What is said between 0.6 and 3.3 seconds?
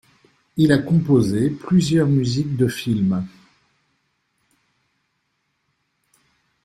a composé plusieurs musiques de films.